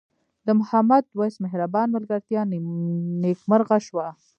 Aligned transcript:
د 0.45 0.47
محمد 0.59 1.03
وېس 1.19 1.35
مهربان 1.45 1.87
ملګرتیا 1.95 2.41
نیکمرغه 3.23 3.77
شوه. 3.87 4.07